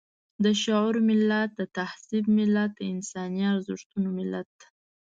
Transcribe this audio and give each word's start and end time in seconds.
د 0.43 0.45
شعور 0.61 0.95
ملت، 1.09 1.49
د 1.59 1.61
تهذيب 1.77 2.25
ملت، 2.37 2.71
د 2.75 2.79
انساني 2.93 3.43
ارزښتونو 3.53 4.09
ملت. 4.17 4.53